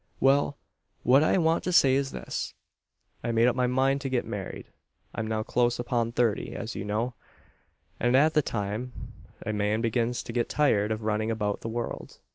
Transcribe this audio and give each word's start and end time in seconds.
"Well; 0.19 0.57
what 1.03 1.21
I 1.23 1.37
want 1.37 1.63
to 1.65 1.71
say 1.71 1.93
is 1.93 2.09
this. 2.09 2.55
I've 3.23 3.35
made 3.35 3.47
up 3.47 3.55
my 3.55 3.67
mind 3.67 4.01
to 4.01 4.09
get 4.09 4.25
married. 4.25 4.65
I'm 5.13 5.27
now 5.27 5.43
close 5.43 5.77
upon 5.77 6.11
thirty 6.13 6.55
as 6.55 6.73
you 6.73 6.83
know; 6.83 7.13
and 7.99 8.15
at 8.17 8.33
that 8.33 8.41
time 8.45 8.93
a 9.45 9.53
man 9.53 9.79
begins 9.79 10.23
to 10.23 10.33
get 10.33 10.49
tired 10.49 10.91
of 10.91 11.03
running 11.03 11.29
about 11.29 11.61
the 11.61 11.69
world. 11.69 12.17